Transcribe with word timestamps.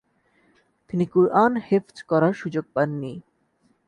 তিনি 0.89 1.05
কুরআন 1.05 1.51
হেফজ 1.67 1.97
করার 2.01 2.33
সুযােগ 2.33 2.65
পান 2.73 2.89
নি। 3.01 3.13